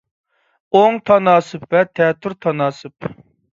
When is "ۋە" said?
1.77-1.85